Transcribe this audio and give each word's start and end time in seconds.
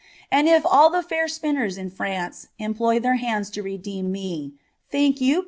And 0.31 0.47
if 0.49 0.65
all 0.65 0.91
ihr 0.95 1.03
fair 1.03 1.27
spinners 1.27 1.77
m 1.77 1.91
France 1.91 2.47
employ 2.57 2.99
their 2.99 3.17
hands 3.17 3.55
lo 3.55 3.61
redeem 3.61 4.11
me, 4.11 4.53
think 4.89 5.21
you. 5.21 5.39